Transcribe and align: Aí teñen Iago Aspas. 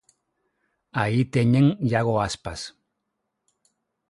Aí 1.01 1.21
teñen 1.35 1.65
Iago 1.89 2.15
Aspas. 2.27 2.61